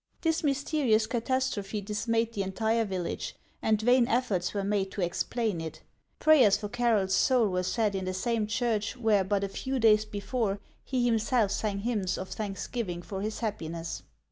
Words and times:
This 0.21 0.43
mysterious 0.43 1.05
catastrophe 1.05 1.79
dismayed 1.79 2.33
the 2.33 2.41
entire 2.41 2.85
village, 2.85 3.35
and 3.61 3.79
vain 3.79 4.07
efforts 4.07 4.51
were 4.51 4.63
made 4.63 4.89
to 4.93 5.01
explain 5.01 5.61
it. 5.61 5.83
Prayers 6.17 6.57
for 6.57 6.69
Carroll's 6.69 7.13
soul 7.13 7.49
were 7.49 7.61
said 7.61 7.93
in 7.93 8.05
the 8.05 8.13
same 8.15 8.47
church 8.47 8.97
where 8.97 9.23
but 9.23 9.43
a 9.43 9.47
few 9.47 9.77
days 9.77 10.05
before 10.05 10.59
he 10.83 11.05
himself 11.05 11.51
sang 11.51 11.81
hymns 11.81 12.17
of 12.17 12.29
thanksgiving 12.29 13.03
for 13.03 13.21
his 13.21 13.41
happiness. 13.41 14.01